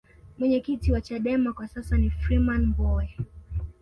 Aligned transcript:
mwenyekiti 0.37 0.91
wa 0.91 1.01
chadema 1.01 1.53
kwa 1.53 1.67
sasa 1.67 1.97
ni 1.97 2.09
freeman 2.09 2.65
mbowe 2.65 3.17